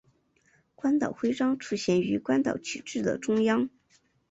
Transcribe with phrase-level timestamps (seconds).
[0.73, 3.69] 关岛徽章出现于关岛旗帜的中央。